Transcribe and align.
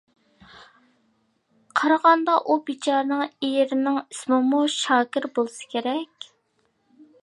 قارىغاندا، 1.81 2.39
ئۇ 2.53 2.57
بىچارىنىڭ 2.71 3.23
ئېرىنىڭ 3.49 4.03
ئىسمىمۇ 4.07 4.67
شاكىر 4.81 5.33
بولسا 5.39 5.73
كېرەك. 5.77 6.33